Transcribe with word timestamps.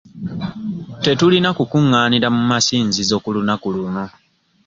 Tetulina 1.03 1.49
kukungaanira 1.57 2.27
mu 2.35 2.41
masinzizo 2.51 3.15
ku 3.23 3.29
lunaku 3.35 3.67
luno. 3.75 4.05